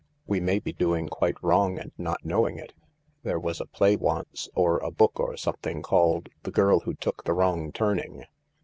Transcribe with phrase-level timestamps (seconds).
[0.25, 2.73] We may be doing quite wrong and not knowing it.
[3.21, 7.23] There was a play once, or a book or something, called' The Girl Who Took
[7.25, 8.25] the Wrong Turning.'